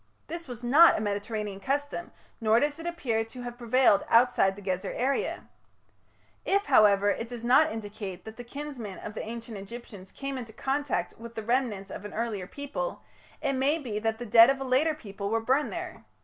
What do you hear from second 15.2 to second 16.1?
were burned there.